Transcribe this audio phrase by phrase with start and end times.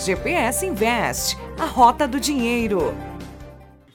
[0.00, 2.80] GPS Invest, a rota do dinheiro.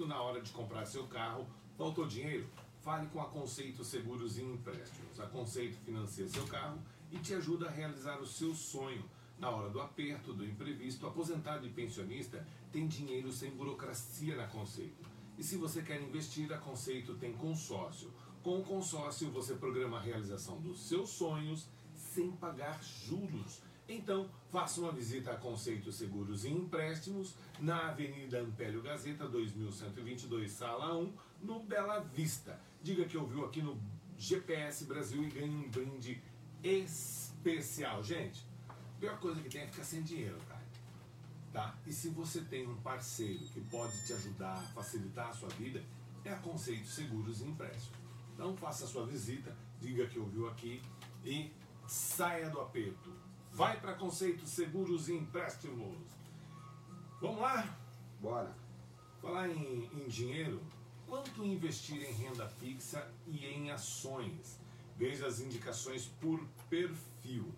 [0.07, 2.45] Na hora de comprar seu carro, faltou dinheiro?
[2.83, 5.19] Fale com a Conceito Seguros e Empréstimos.
[5.19, 6.77] A Conceito financia seu carro
[7.11, 9.03] e te ajuda a realizar o seu sonho.
[9.39, 15.03] Na hora do aperto, do imprevisto, aposentado e pensionista tem dinheiro sem burocracia na Conceito.
[15.39, 18.13] E se você quer investir, a Conceito tem consórcio.
[18.43, 23.59] Com o consórcio, você programa a realização dos seus sonhos sem pagar juros.
[23.87, 30.97] Então, faça uma visita a Conceito Seguros e Empréstimos na Avenida Ampélio Gazeta, 2122, Sala
[30.97, 31.13] 1,
[31.43, 32.59] no Bela Vista.
[32.81, 33.79] Diga que ouviu aqui no
[34.17, 36.19] GPS Brasil e ganhe um brinde
[36.63, 38.03] especial.
[38.03, 40.65] Gente, a pior coisa que tem é ficar sem dinheiro, cara.
[41.53, 41.77] Tá?
[41.85, 45.81] E se você tem um parceiro que pode te ajudar, facilitar a sua vida,
[46.23, 47.99] é a Conceito Seguros e Empréstimos.
[48.33, 50.81] Então faça a sua visita, diga que ouviu aqui
[51.23, 51.53] e
[51.87, 53.14] saia do aperto.
[53.55, 55.95] Vai para Conceito Seguros e Empréstimos.
[57.21, 57.73] Vamos lá?
[58.19, 58.53] Bora.
[59.21, 60.61] Falar em, em dinheiro,
[61.07, 64.59] quanto investir em renda fixa e em ações?
[64.97, 67.49] Veja as indicações por perfil.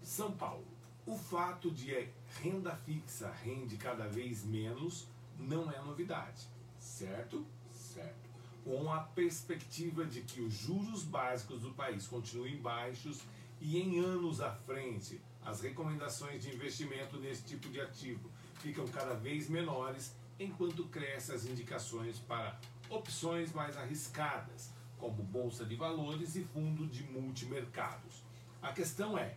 [0.00, 0.68] São Paulo.
[1.04, 2.08] O fato de
[2.40, 6.46] renda fixa rende cada vez menos não é novidade,
[6.78, 7.44] certo?
[7.72, 8.30] Certo.
[8.62, 13.20] Com a perspectiva de que os juros básicos do país continuem baixos
[13.62, 19.14] e em anos à frente as recomendações de investimento nesse tipo de ativo ficam cada
[19.14, 22.58] vez menores, enquanto crescem as indicações para
[22.90, 28.22] opções mais arriscadas, como bolsa de valores e fundo de multimercados.
[28.60, 29.36] A questão é: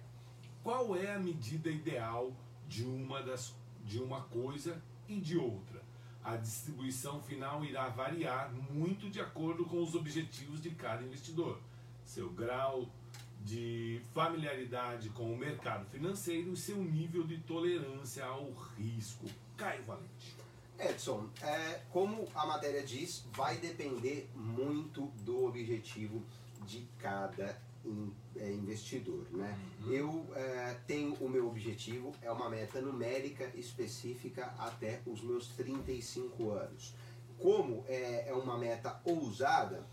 [0.63, 2.35] qual é a medida ideal
[2.67, 3.53] de uma das
[3.83, 5.83] de uma coisa e de outra?
[6.23, 11.61] A distribuição final irá variar muito de acordo com os objetivos de cada investidor,
[12.03, 12.89] seu grau
[13.45, 19.27] de familiaridade com o mercado financeiro e seu nível de tolerância ao risco.
[19.55, 20.35] Caio Valente.
[20.79, 26.23] Edson, é, como a matéria diz, vai depender muito do objetivo
[26.65, 27.61] de cada
[28.35, 29.25] é, investidor.
[29.31, 29.57] Né?
[29.81, 29.91] Uhum.
[29.91, 36.51] Eu é, tenho o meu objetivo, é uma meta numérica específica até os meus 35
[36.51, 36.95] anos.
[37.37, 39.85] Como é, é uma meta ousada,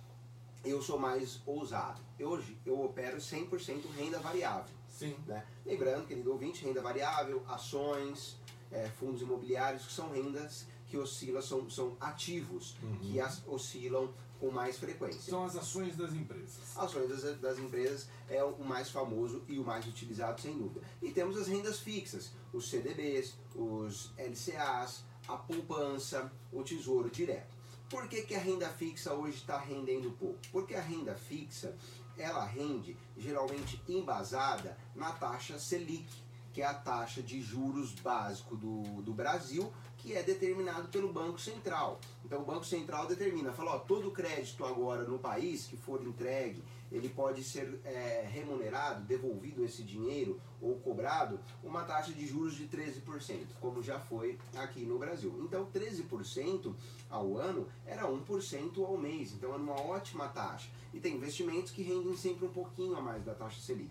[0.64, 2.00] eu sou mais ousado.
[2.20, 4.74] Hoje eu opero 100% renda variável.
[4.88, 5.16] Sim.
[5.26, 5.44] Né?
[5.64, 8.36] Lembrando, querido ouvinte, renda variável, ações,
[8.70, 12.98] é, fundos imobiliários, que são rendas que oscilam, são, são ativos uhum.
[12.98, 15.20] que as, oscilam com mais frequência.
[15.20, 16.76] São as ações das empresas.
[16.76, 20.84] Ações das, das empresas é o mais famoso e o mais utilizado, sem dúvida.
[21.00, 27.56] E temos as rendas fixas, os CDBs, os LCAs, a poupança, o tesouro direto.
[27.92, 30.38] Por que, que a renda fixa hoje está rendendo pouco?
[30.50, 31.76] Porque a renda fixa
[32.16, 36.08] ela rende geralmente embasada na taxa Selic,
[36.54, 39.70] que é a taxa de juros básico do, do Brasil,
[40.02, 42.00] que é determinado pelo Banco Central.
[42.24, 46.62] Então o Banco Central determina, fala, ó, todo crédito agora no país que for entregue
[46.90, 52.68] ele pode ser é, remunerado, devolvido esse dinheiro ou cobrado uma taxa de juros de
[52.68, 55.34] 13%, como já foi aqui no Brasil.
[55.42, 56.74] Então, 13%
[57.08, 60.68] ao ano era 1% ao mês, então era uma ótima taxa.
[60.92, 63.90] E tem investimentos que rendem sempre um pouquinho a mais da taxa Selic.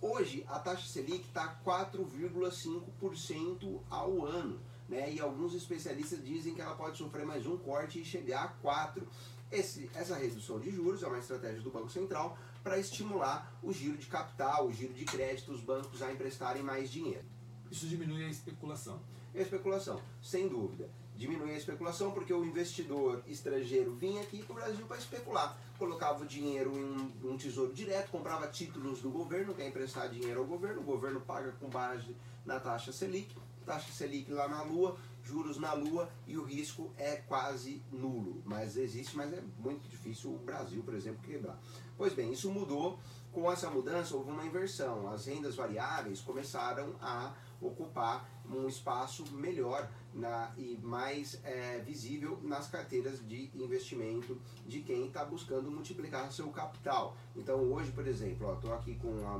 [0.00, 4.60] Hoje, a taxa Selic está 4,5% ao ano.
[4.92, 5.10] Né?
[5.14, 9.02] E alguns especialistas dizem que ela pode sofrer mais um corte e chegar a 4%.
[9.50, 13.96] Esse, essa redução de juros é uma estratégia do Banco Central para estimular o giro
[13.96, 17.24] de capital, o giro de crédito, os bancos a emprestarem mais dinheiro.
[17.70, 19.00] Isso diminui a especulação.
[19.34, 20.90] A especulação, sem dúvida.
[21.16, 25.58] Diminui a especulação porque o investidor estrangeiro vinha aqui para o Brasil para especular.
[25.78, 30.46] Colocava o dinheiro em um, tesouro direto, comprava títulos do governo, quer emprestar dinheiro ao
[30.46, 35.58] governo, o governo paga com base na taxa Selic, taxa Selic lá na lua, juros
[35.58, 38.42] na lua e o risco é quase nulo.
[38.44, 41.58] Mas existe, mas é muito difícil o Brasil, por exemplo, quebrar.
[41.96, 42.98] Pois bem, isso mudou.
[43.32, 45.10] Com essa mudança houve uma inversão.
[45.10, 47.32] As rendas variáveis começaram a
[47.62, 55.06] ocupar um espaço melhor na, e mais é, visível nas carteiras de investimento de quem
[55.06, 57.16] está buscando multiplicar seu capital.
[57.34, 59.36] Então hoje, por exemplo, estou aqui com a,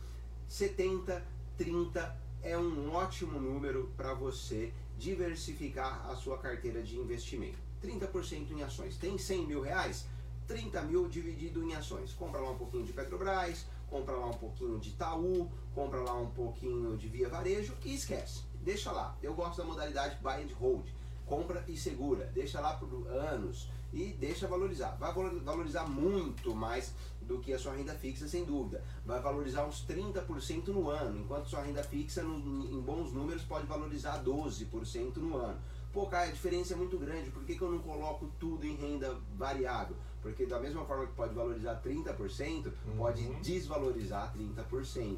[0.47, 1.25] 70,
[1.57, 7.57] 30 é um ótimo número para você diversificar a sua carteira de investimento.
[7.83, 8.95] 30% em ações.
[8.97, 10.05] Tem 100 mil reais?
[10.47, 12.13] 30 mil dividido em ações.
[12.13, 16.29] Compra lá um pouquinho de Petrobras, compra lá um pouquinho de Itaú, compra lá um
[16.29, 18.43] pouquinho de Via Varejo e esquece.
[18.61, 19.17] Deixa lá.
[19.21, 20.85] Eu gosto da modalidade buy and hold.
[21.27, 22.31] Compra e segura.
[22.33, 24.95] Deixa lá por anos e deixa valorizar.
[24.99, 28.83] Vai valorizar muito mais do que a sua renda fixa, sem dúvida.
[29.05, 34.23] Vai valorizar uns 30% no ano, enquanto sua renda fixa, em bons números, pode valorizar
[34.23, 35.59] 12% no ano.
[35.91, 38.75] Pô, cara, a diferença é muito grande, por que, que eu não coloco tudo em
[38.75, 39.95] renda variável?
[40.21, 42.97] Porque da mesma forma que pode valorizar 30%, uhum.
[42.97, 45.17] pode desvalorizar 30%.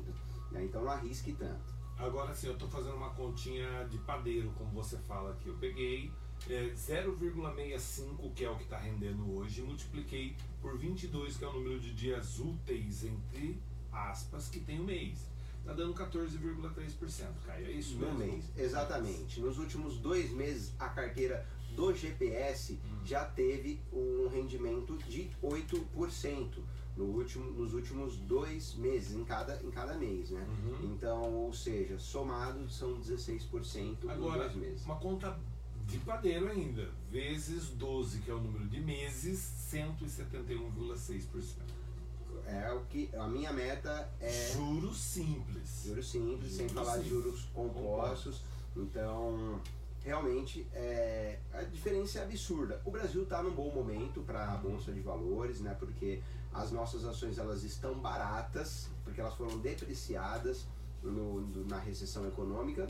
[0.52, 0.64] Né?
[0.64, 1.79] Então não arrisque tanto.
[2.00, 5.50] Agora sim, eu estou fazendo uma continha de padeiro, como você fala aqui.
[5.50, 6.10] Eu peguei
[6.50, 11.48] é, 0,65, que é o que está rendendo hoje, e multipliquei por 22, que é
[11.48, 13.62] o número de dias úteis, entre
[13.92, 15.30] aspas, que tem o mês.
[15.60, 17.68] Está dando 14,3%, Caio.
[17.68, 18.14] É isso mesmo?
[18.14, 19.42] No mês, exatamente.
[19.42, 21.46] Nos últimos dois meses, a carteira
[21.80, 23.06] do GPS hum.
[23.06, 26.60] já teve um rendimento de 8%
[26.98, 30.46] no último, nos últimos dois meses, em cada, em cada mês, né?
[30.46, 30.92] Uhum.
[30.92, 34.86] Então, ou seja, somado são 16% Agora, em dois meses.
[34.86, 35.40] Uma conta
[35.86, 39.40] de padeiro ainda, vezes 12, que é o número de meses,
[39.72, 41.56] 171,6%.
[42.46, 45.84] É o que a minha meta é juros simples.
[45.86, 47.08] Juros simples, juros sem falar simples.
[47.08, 48.42] de juros compostos.
[48.76, 49.62] Então,
[50.10, 52.82] realmente é, a diferença é absurda.
[52.84, 55.76] O Brasil está num bom momento para a bolsa de valores, né?
[55.78, 60.66] Porque as nossas ações elas estão baratas, porque elas foram depreciadas
[61.04, 62.88] no, no, na recessão econômica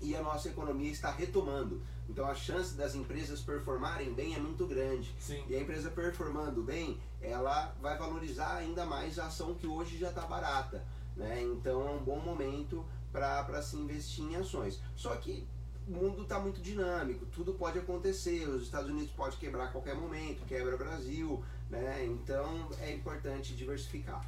[0.00, 1.80] e a nossa economia está retomando.
[2.08, 5.14] Então a chance das empresas performarem bem é muito grande.
[5.20, 5.44] Sim.
[5.48, 10.08] E a empresa performando bem, ela vai valorizar ainda mais a ação que hoje já
[10.08, 10.84] está barata.
[11.16, 11.40] Né?
[11.40, 14.82] Então é um bom momento para se investir em ações.
[14.96, 15.46] Só que
[15.88, 19.94] o mundo está muito dinâmico, tudo pode acontecer, os Estados Unidos pode quebrar a qualquer
[19.94, 22.04] momento, quebra o Brasil, né?
[22.06, 24.24] Então é importante diversificar.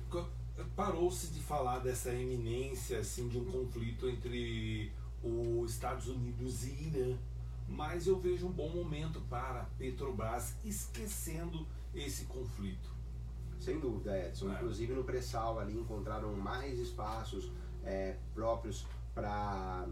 [0.77, 4.93] Parou-se de falar dessa eminência assim de um conflito entre
[5.23, 7.17] os Estados Unidos e Irã,
[7.69, 12.93] mas eu vejo um bom momento para Petrobras esquecendo esse conflito.
[13.59, 14.51] Sem dúvida, Edson.
[14.51, 14.55] É.
[14.55, 17.51] Inclusive no pré-sal ali encontraram mais espaços
[17.83, 19.87] é, próprios para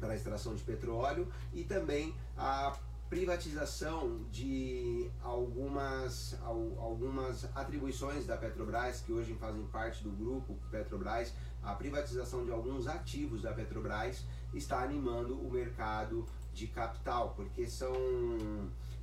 [0.00, 2.76] para a extração de petróleo e também a
[3.10, 11.74] privatização de algumas, algumas atribuições da Petrobras, que hoje fazem parte do grupo Petrobras, a
[11.74, 14.24] privatização de alguns ativos da Petrobras
[14.54, 16.24] está animando o mercado
[16.54, 17.92] de capital, porque são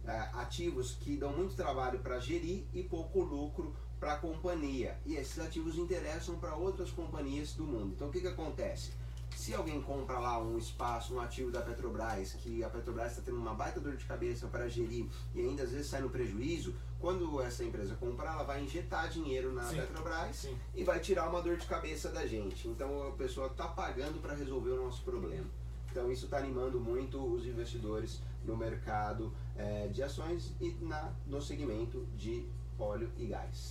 [0.06, 4.98] é, ativos que dão muito trabalho para gerir e pouco lucro para a companhia.
[5.06, 7.94] E esses ativos interessam para outras companhias do mundo.
[7.94, 8.94] Então o que, que acontece?
[9.38, 13.38] Se alguém compra lá um espaço, um ativo da Petrobras, que a Petrobras está tendo
[13.38, 17.40] uma baita dor de cabeça para gerir e ainda às vezes sai no prejuízo, quando
[17.40, 20.58] essa empresa comprar, ela vai injetar dinheiro na sim, Petrobras sim.
[20.74, 22.68] e vai tirar uma dor de cabeça da gente.
[22.68, 25.46] Então a pessoa está pagando para resolver o nosso problema.
[25.92, 31.40] Então isso está animando muito os investidores no mercado é, de ações e na, no
[31.44, 32.44] segmento de
[32.80, 33.66] óleo e gás.